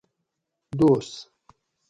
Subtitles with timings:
[0.79, 1.07] دوس